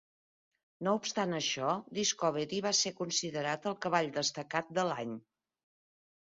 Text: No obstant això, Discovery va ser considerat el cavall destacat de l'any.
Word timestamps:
No 0.87 0.93
obstant 0.99 1.35
això, 1.39 1.73
Discovery 1.99 2.63
va 2.69 2.73
ser 2.79 2.93
considerat 3.03 3.71
el 3.73 3.79
cavall 3.87 4.13
destacat 4.19 4.77
de 4.81 4.89
l'any. 4.93 5.17